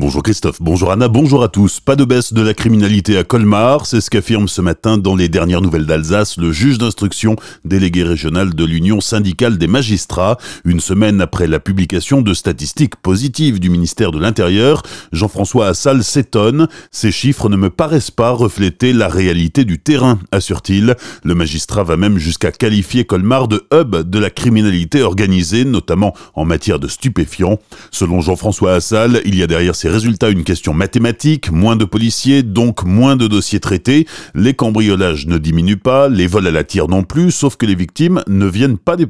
Bonjour 0.00 0.22
Christophe, 0.22 0.56
bonjour 0.62 0.92
Anna, 0.92 1.08
bonjour 1.08 1.42
à 1.42 1.48
tous. 1.48 1.78
Pas 1.78 1.94
de 1.94 2.06
baisse 2.06 2.32
de 2.32 2.40
la 2.40 2.54
criminalité 2.54 3.18
à 3.18 3.22
Colmar, 3.22 3.84
c'est 3.84 4.00
ce 4.00 4.08
qu'affirme 4.08 4.48
ce 4.48 4.62
matin 4.62 4.96
dans 4.96 5.14
les 5.14 5.28
dernières 5.28 5.60
nouvelles 5.60 5.84
d'Alsace 5.84 6.38
le 6.38 6.52
juge 6.52 6.78
d'instruction 6.78 7.36
délégué 7.66 8.02
régional 8.02 8.54
de 8.54 8.64
l'Union 8.64 9.02
syndicale 9.02 9.58
des 9.58 9.66
magistrats. 9.66 10.38
Une 10.64 10.80
semaine 10.80 11.20
après 11.20 11.46
la 11.46 11.60
publication 11.60 12.22
de 12.22 12.32
statistiques 12.32 12.96
positives 12.96 13.60
du 13.60 13.68
ministère 13.68 14.10
de 14.10 14.18
l'Intérieur, 14.18 14.82
Jean-François 15.12 15.66
Assal 15.66 16.02
s'étonne. 16.02 16.66
Ces 16.90 17.12
chiffres 17.12 17.50
ne 17.50 17.56
me 17.56 17.68
paraissent 17.68 18.10
pas 18.10 18.30
refléter 18.30 18.94
la 18.94 19.08
réalité 19.08 19.66
du 19.66 19.80
terrain, 19.80 20.18
assure-t-il. 20.32 20.96
Le 21.24 21.34
magistrat 21.34 21.84
va 21.84 21.98
même 21.98 22.16
jusqu'à 22.16 22.52
qualifier 22.52 23.04
Colmar 23.04 23.48
de 23.48 23.66
hub 23.70 23.96
de 23.96 24.18
la 24.18 24.30
criminalité 24.30 25.02
organisée, 25.02 25.66
notamment 25.66 26.14
en 26.32 26.46
matière 26.46 26.78
de 26.78 26.88
stupéfiants. 26.88 27.58
Selon 27.90 28.22
Jean-François 28.22 28.72
Assal, 28.72 29.20
il 29.26 29.34
y 29.34 29.42
a 29.42 29.46
derrière 29.46 29.76
ces 29.76 29.89
résultat 29.90 30.30
une 30.30 30.44
question 30.44 30.72
mathématique, 30.72 31.50
moins 31.50 31.76
de 31.76 31.84
policiers, 31.84 32.42
donc 32.42 32.84
moins 32.84 33.16
de 33.16 33.26
dossiers 33.26 33.60
traités, 33.60 34.06
les 34.34 34.54
cambriolages 34.54 35.26
ne 35.26 35.38
diminuent 35.38 35.76
pas, 35.76 36.08
les 36.08 36.26
vols 36.26 36.46
à 36.46 36.50
la 36.50 36.64
tire 36.64 36.88
non 36.88 37.02
plus, 37.02 37.30
sauf 37.30 37.56
que 37.56 37.66
les 37.66 37.74
victimes 37.74 38.22
ne 38.26 38.46
viennent 38.46 38.78
pas 38.78 38.96
des... 38.96 39.06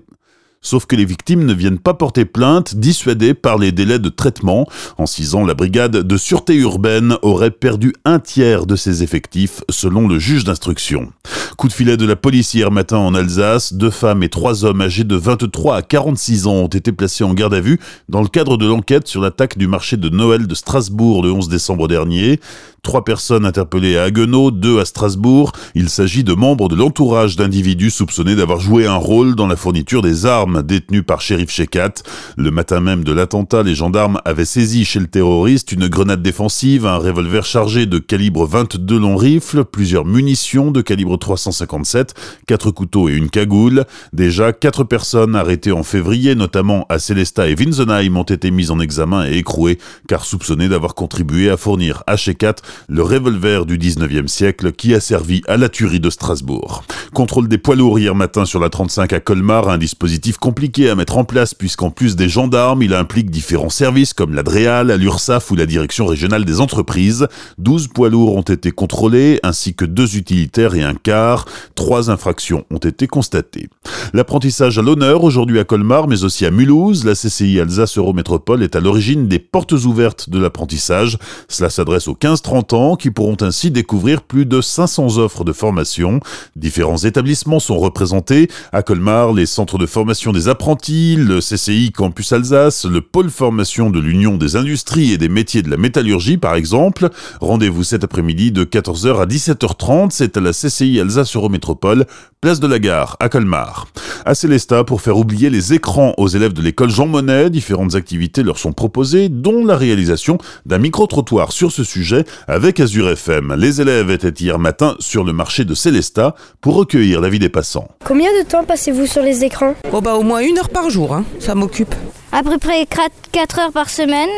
Sauf 0.62 0.84
que 0.84 0.94
les 0.94 1.06
victimes 1.06 1.46
ne 1.46 1.54
viennent 1.54 1.78
pas 1.78 1.94
porter 1.94 2.26
plainte, 2.26 2.74
dissuadées 2.74 3.32
par 3.32 3.56
les 3.56 3.72
délais 3.72 3.98
de 3.98 4.10
traitement. 4.10 4.66
En 4.98 5.06
six 5.06 5.34
ans, 5.34 5.46
la 5.46 5.54
brigade 5.54 5.96
de 5.96 6.16
sûreté 6.18 6.54
urbaine 6.54 7.16
aurait 7.22 7.50
perdu 7.50 7.94
un 8.04 8.18
tiers 8.18 8.66
de 8.66 8.76
ses 8.76 9.02
effectifs, 9.02 9.62
selon 9.70 10.06
le 10.06 10.18
juge 10.18 10.44
d'instruction. 10.44 11.12
Coup 11.56 11.68
de 11.68 11.72
filet 11.72 11.96
de 11.96 12.04
la 12.04 12.14
police 12.14 12.52
hier 12.52 12.70
matin 12.70 12.98
en 12.98 13.14
Alsace, 13.14 13.72
deux 13.72 13.88
femmes 13.88 14.22
et 14.22 14.28
trois 14.28 14.66
hommes 14.66 14.82
âgés 14.82 15.04
de 15.04 15.16
23 15.16 15.76
à 15.76 15.82
46 15.82 16.46
ans 16.46 16.52
ont 16.52 16.66
été 16.66 16.92
placés 16.92 17.24
en 17.24 17.32
garde 17.32 17.54
à 17.54 17.60
vue 17.60 17.80
dans 18.10 18.20
le 18.20 18.28
cadre 18.28 18.58
de 18.58 18.66
l'enquête 18.66 19.08
sur 19.08 19.22
l'attaque 19.22 19.56
du 19.56 19.66
marché 19.66 19.96
de 19.96 20.10
Noël 20.10 20.46
de 20.46 20.54
Strasbourg 20.54 21.22
le 21.22 21.32
11 21.32 21.48
décembre 21.48 21.88
dernier. 21.88 22.38
Trois 22.82 23.04
personnes 23.04 23.44
interpellées 23.44 23.98
à 23.98 24.04
Haguenau, 24.04 24.50
deux 24.50 24.80
à 24.80 24.86
Strasbourg. 24.86 25.52
Il 25.74 25.90
s'agit 25.90 26.24
de 26.24 26.32
membres 26.32 26.68
de 26.68 26.76
l'entourage 26.76 27.36
d'individus 27.36 27.90
soupçonnés 27.90 28.36
d'avoir 28.36 28.60
joué 28.60 28.86
un 28.86 28.96
rôle 28.96 29.34
dans 29.34 29.46
la 29.46 29.56
fourniture 29.56 30.00
des 30.00 30.24
armes 30.24 30.49
détenues 30.62 31.02
par 31.02 31.20
Shérif 31.20 31.50
Shekat. 31.50 31.94
Le 32.36 32.50
matin 32.50 32.80
même 32.80 33.04
de 33.04 33.12
l'attentat, 33.12 33.62
les 33.62 33.74
gendarmes 33.74 34.20
avaient 34.24 34.44
saisi 34.44 34.84
chez 34.84 35.00
le 35.00 35.06
terroriste 35.06 35.72
une 35.72 35.88
grenade 35.88 36.22
défensive, 36.22 36.86
un 36.86 36.96
revolver 36.96 37.44
chargé 37.44 37.86
de 37.86 37.98
calibre 37.98 38.46
22 38.46 38.98
long 38.98 39.16
rifle, 39.16 39.64
plusieurs 39.64 40.04
munitions 40.04 40.70
de 40.70 40.80
calibre 40.80 41.16
357, 41.16 42.14
quatre 42.46 42.70
couteaux 42.70 43.08
et 43.08 43.14
une 43.14 43.30
cagoule. 43.30 43.84
Déjà, 44.12 44.52
quatre 44.52 44.84
personnes 44.84 45.36
arrêtées 45.36 45.72
en 45.72 45.82
février, 45.82 46.34
notamment 46.34 46.86
à 46.88 46.98
Célesta 46.98 47.48
et 47.48 47.54
Winsenheim, 47.54 48.16
ont 48.16 48.22
été 48.22 48.50
mises 48.50 48.70
en 48.70 48.80
examen 48.80 49.26
et 49.26 49.36
écrouées, 49.36 49.78
car 50.08 50.24
soupçonnées 50.24 50.68
d'avoir 50.68 50.94
contribué 50.94 51.50
à 51.50 51.56
fournir 51.56 52.02
à 52.06 52.16
Shekat 52.16 52.56
le 52.88 53.02
revolver 53.02 53.66
du 53.66 53.78
19e 53.78 54.26
siècle 54.26 54.72
qui 54.72 54.94
a 54.94 55.00
servi 55.00 55.42
à 55.48 55.56
la 55.56 55.68
tuerie 55.68 56.00
de 56.00 56.10
Strasbourg. 56.10 56.82
Contrôle 57.14 57.48
des 57.48 57.58
poids 57.58 57.76
lourds 57.76 57.98
hier 57.98 58.14
matin 58.14 58.44
sur 58.44 58.60
la 58.60 58.68
35 58.68 59.12
à 59.12 59.20
Colmar, 59.20 59.68
un 59.68 59.78
dispositif 59.78 60.38
compliqué 60.40 60.90
à 60.90 60.94
mettre 60.94 61.18
en 61.18 61.24
place 61.24 61.54
puisqu'en 61.54 61.90
plus 61.90 62.16
des 62.16 62.28
gendarmes, 62.28 62.82
il 62.82 62.94
implique 62.94 63.30
différents 63.30 63.68
services 63.68 64.14
comme 64.14 64.34
l'Adréal, 64.34 64.92
l'URSAF 64.98 65.50
ou 65.50 65.56
la 65.56 65.66
Direction 65.66 66.06
régionale 66.06 66.44
des 66.44 66.60
entreprises. 66.60 67.28
12 67.58 67.88
poids 67.88 68.08
lourds 68.08 68.34
ont 68.34 68.42
été 68.42 68.72
contrôlés 68.72 69.38
ainsi 69.42 69.74
que 69.74 69.84
deux 69.84 70.16
utilitaires 70.16 70.74
et 70.74 70.82
un 70.82 70.94
car. 70.94 71.44
Trois 71.74 72.10
infractions 72.10 72.64
ont 72.70 72.78
été 72.78 73.06
constatées. 73.06 73.68
L'apprentissage 74.12 74.76
à 74.76 74.82
l'honneur 74.82 75.22
aujourd'hui 75.22 75.60
à 75.60 75.64
Colmar 75.64 76.08
mais 76.08 76.24
aussi 76.24 76.44
à 76.44 76.50
Mulhouse. 76.50 77.04
La 77.04 77.14
CCI 77.14 77.60
Alsace 77.60 77.96
Eurométropole 77.96 78.64
est 78.64 78.74
à 78.74 78.80
l'origine 78.80 79.28
des 79.28 79.38
portes 79.38 79.70
ouvertes 79.72 80.28
de 80.28 80.40
l'apprentissage. 80.40 81.16
Cela 81.46 81.70
s'adresse 81.70 82.08
aux 82.08 82.14
15-30 82.14 82.74
ans 82.74 82.96
qui 82.96 83.12
pourront 83.12 83.36
ainsi 83.40 83.70
découvrir 83.70 84.22
plus 84.22 84.46
de 84.46 84.60
500 84.60 85.18
offres 85.18 85.44
de 85.44 85.52
formation. 85.52 86.18
Différents 86.56 86.96
établissements 86.96 87.60
sont 87.60 87.78
représentés. 87.78 88.48
À 88.72 88.82
Colmar, 88.82 89.32
les 89.32 89.46
centres 89.46 89.78
de 89.78 89.86
formation 89.86 90.32
des 90.32 90.48
apprentis, 90.48 91.14
le 91.14 91.38
CCI 91.38 91.92
Campus 91.92 92.32
Alsace, 92.32 92.86
le 92.86 93.00
pôle 93.02 93.30
formation 93.30 93.90
de 93.90 94.00
l'Union 94.00 94.36
des 94.36 94.56
industries 94.56 95.12
et 95.12 95.18
des 95.18 95.28
métiers 95.28 95.62
de 95.62 95.70
la 95.70 95.76
métallurgie 95.76 96.36
par 96.36 96.56
exemple. 96.56 97.10
Rendez-vous 97.40 97.84
cet 97.84 98.02
après-midi 98.02 98.50
de 98.50 98.64
14h 98.64 99.20
à 99.20 99.26
17h30. 99.26 100.08
C'est 100.10 100.36
à 100.36 100.40
la 100.40 100.50
CCI 100.50 100.98
Alsace 100.98 101.36
Eurométropole, 101.36 102.06
place 102.40 102.58
de 102.58 102.66
la 102.66 102.80
gare 102.80 103.16
à 103.20 103.28
Colmar. 103.28 103.86
À 104.24 104.34
Célesta, 104.34 104.84
pour 104.84 105.00
faire 105.00 105.16
oublier 105.16 105.50
les 105.50 105.74
écrans 105.74 106.14
aux 106.16 106.28
élèves 106.28 106.52
de 106.52 106.62
l'école 106.62 106.90
Jean 106.90 107.06
Monnet, 107.06 107.50
différentes 107.50 107.94
activités 107.94 108.42
leur 108.42 108.58
sont 108.58 108.72
proposées, 108.72 109.28
dont 109.28 109.64
la 109.64 109.76
réalisation 109.76 110.38
d'un 110.66 110.78
micro-trottoir 110.78 111.52
sur 111.52 111.72
ce 111.72 111.84
sujet 111.84 112.24
avec 112.48 112.80
Azure 112.80 113.08
FM. 113.10 113.54
Les 113.58 113.80
élèves 113.80 114.10
étaient 114.10 114.42
hier 114.42 114.58
matin 114.58 114.96
sur 114.98 115.24
le 115.24 115.32
marché 115.32 115.64
de 115.64 115.74
Célesta 115.74 116.34
pour 116.60 116.74
recueillir 116.74 117.20
l'avis 117.20 117.38
des 117.38 117.48
passants. 117.48 117.88
Combien 118.04 118.30
de 118.38 118.46
temps 118.46 118.64
passez-vous 118.64 119.06
sur 119.06 119.22
les 119.22 119.44
écrans? 119.44 119.74
Oh 119.92 120.00
bah 120.00 120.14
au 120.14 120.22
moins 120.22 120.40
une 120.40 120.58
heure 120.58 120.68
par 120.68 120.90
jour, 120.90 121.14
hein. 121.14 121.24
ça 121.38 121.54
m'occupe. 121.54 121.94
À 122.32 122.44
peu 122.44 122.58
près 122.58 122.86
4 122.86 123.58
heures 123.58 123.72
par 123.72 123.90
semaine, 123.90 124.28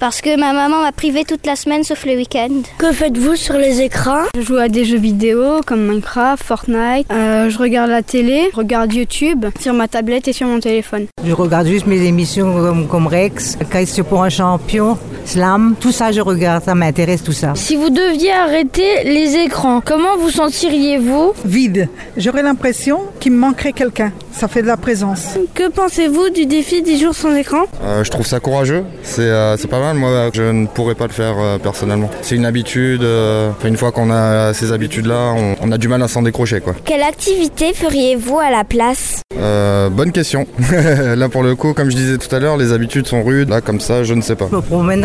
parce 0.00 0.22
que 0.22 0.38
ma 0.40 0.54
maman 0.54 0.80
m'a 0.80 0.92
privé 0.92 1.24
toute 1.24 1.44
la 1.44 1.56
semaine 1.56 1.84
sauf 1.84 2.06
le 2.06 2.16
week-end. 2.16 2.62
Que 2.78 2.90
faites-vous 2.90 3.36
sur 3.36 3.54
les 3.54 3.82
écrans? 3.82 4.22
Je 4.34 4.40
joue 4.40 4.56
à 4.56 4.68
des 4.68 4.86
jeux 4.86 4.98
vidéo 4.98 5.60
comme 5.66 5.86
Minecraft, 5.86 6.42
Fortnite, 6.42 7.06
euh, 7.12 7.50
je 7.50 7.58
regarde 7.58 7.90
la 7.90 8.02
télé, 8.02 8.48
je 8.52 8.56
regarde 8.56 8.94
YouTube 8.94 9.44
sur 9.60 9.74
ma 9.74 9.88
tablette 9.88 10.26
et 10.26 10.32
sur 10.32 10.46
mon 10.46 10.58
téléphone. 10.58 11.06
Je 11.22 11.32
regarde 11.32 11.66
juste 11.66 11.86
mes 11.86 12.02
émissions 12.02 12.54
comme, 12.54 12.88
comme 12.88 13.06
Rex, 13.06 13.58
Question 13.70 14.04
pour 14.04 14.22
un 14.22 14.30
champion, 14.30 14.96
Slam, 15.24 15.74
tout 15.80 15.92
ça 15.92 16.12
je 16.12 16.20
regarde, 16.20 16.62
ça 16.64 16.74
m'intéresse 16.74 17.22
tout 17.22 17.32
ça. 17.32 17.52
Si 17.54 17.76
vous 17.76 17.90
deviez 17.90 18.32
arrêter 18.32 19.04
les 19.04 19.36
écrans, 19.36 19.80
comment 19.84 20.16
vous 20.18 20.30
sentiriez-vous 20.30 21.32
Vide. 21.44 21.88
J'aurais 22.16 22.42
l'impression 22.42 23.00
qu'il 23.20 23.32
me 23.32 23.38
manquerait 23.38 23.72
quelqu'un. 23.72 24.12
Ça 24.32 24.48
fait 24.48 24.62
de 24.62 24.66
la 24.66 24.76
présence. 24.76 25.36
Que 25.54 25.68
pensez-vous 25.70 26.30
du 26.30 26.46
défi 26.46 26.82
10 26.82 27.00
jours 27.00 27.14
sans 27.14 27.34
écran 27.34 27.64
euh, 27.82 28.02
Je 28.04 28.10
trouve 28.10 28.26
ça 28.26 28.40
courageux. 28.40 28.84
Euh, 29.18 29.56
c'est 29.58 29.68
pas 29.68 29.80
mal. 29.80 29.96
Moi, 29.96 30.30
je 30.34 30.42
ne 30.42 30.66
pourrais 30.66 30.94
pas 30.96 31.06
le 31.06 31.12
faire 31.12 31.34
euh, 31.38 31.58
personnellement. 31.58 32.10
C'est 32.22 32.34
une 32.36 32.44
habitude. 32.44 33.02
euh, 33.02 33.50
une 33.64 33.76
fois 33.76 33.92
qu'on 33.92 34.10
a 34.10 34.52
ces 34.52 34.72
habitudes-là, 34.72 35.34
on, 35.36 35.54
on 35.62 35.72
a 35.72 35.78
du 35.78 35.86
mal 35.88 36.02
à 36.02 36.08
s'en 36.08 36.22
décrocher. 36.22 36.60
Quoi. 36.60 36.74
Quelle 36.84 37.02
activité 37.02 37.72
feriez-vous 37.74 38.38
à 38.40 38.50
la 38.50 38.64
place 38.64 39.20
Euh, 39.38 39.88
bonne 39.88 40.10
question. 40.12 40.46
Là, 41.16 41.28
pour 41.28 41.42
le 41.44 41.54
coup, 41.54 41.72
comme 41.72 41.90
je 41.90 41.96
disais 41.96 42.18
tout 42.18 42.34
à 42.34 42.40
l'heure, 42.40 42.56
les 42.56 42.72
habitudes 42.72 43.06
sont 43.06 43.22
rudes. 43.22 43.48
Là, 43.48 43.60
comme 43.60 43.80
ça, 43.80 44.02
je 44.04 44.14
ne 44.14 44.20
sais 44.20 44.34
pas. 44.36 44.48
Je 44.50 44.56
me 44.56 44.62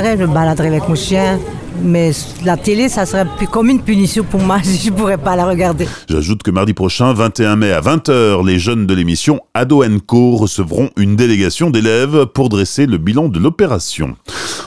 après, 0.10 0.24
je 0.24 0.28
me 0.28 0.34
baladais 0.34 0.66
avec 0.66 0.88
mon 0.88 0.96
chien. 0.96 1.38
Mais 1.82 2.12
la 2.44 2.58
télé, 2.58 2.90
ça 2.90 3.06
serait 3.06 3.26
comme 3.52 3.70
une 3.70 3.82
punition 3.82 4.24
pour 4.24 4.42
moi 4.42 4.60
je 4.64 4.90
pourrais 4.92 5.18
pas 5.18 5.36
la 5.36 5.46
regarder. 5.46 5.88
J'ajoute 6.10 6.44
que 6.44 6.52
mardi 6.52 6.74
prochain, 6.74 7.14
21 7.14 7.56
mai 7.56 7.72
à 7.72 7.82
20h, 7.82 8.46
les 8.46 8.60
jeunes 8.60 8.86
de 8.86 8.94
l'émission 8.94 9.42
Ado 9.54 9.84
Co 10.06 10.36
recevront 10.36 10.90
une 10.98 11.16
délégation 11.16 11.70
d'élèves 11.70 12.26
pour 12.28 12.50
dresser 12.50 12.86
le 12.86 12.98
bilan 12.98 13.30
de 13.30 13.40
l'opération. 13.40 14.16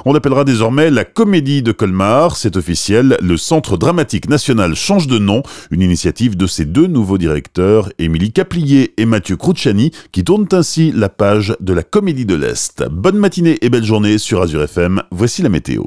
On 0.05 0.15
appellera 0.15 0.45
désormais 0.45 0.91
la 0.91 1.05
Comédie 1.05 1.63
de 1.63 1.73
Colmar, 1.73 2.37
c'est 2.37 2.57
officiel, 2.57 3.17
le 3.21 3.37
Centre 3.37 3.77
dramatique 3.77 4.29
national 4.29 4.75
change 4.75 5.07
de 5.07 5.19
nom, 5.19 5.43
une 5.71 5.83
initiative 5.83 6.37
de 6.37 6.47
ses 6.47 6.65
deux 6.65 6.87
nouveaux 6.87 7.19
directeurs, 7.19 7.91
Émilie 7.99 8.33
Caplier 8.33 8.95
et 8.97 9.07
Mathieu 9.07 9.37
Cruciani, 9.37 9.93
qui 10.11 10.25
tournent 10.25 10.49
ainsi 10.53 10.93
la 10.93 11.09
page 11.09 11.55
de 11.61 11.73
la 11.73 11.83
Comédie 11.83 12.27
de 12.27 12.35
l'Est. 12.35 12.85
Bonne 12.91 13.19
matinée 13.19 13.59
et 13.63 13.71
belle 13.71 13.85
journée 13.85 14.19
sur 14.19 14.43
Azure 14.43 14.63
FM, 14.63 15.03
voici 15.11 15.43
la 15.43 15.49
météo. 15.49 15.85